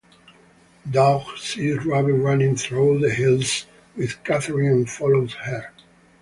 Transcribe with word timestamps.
Doug 0.89 1.21
sees 1.37 1.85
Ruby 1.85 2.11
running 2.13 2.55
through 2.55 2.97
the 2.97 3.11
hills 3.13 3.67
with 3.95 4.23
Catherine 4.23 4.65
and 4.65 4.89
follows 4.89 5.35
her. 5.35 5.71